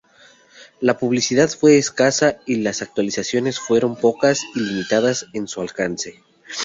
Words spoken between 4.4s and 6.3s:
y limitadas en su alcance.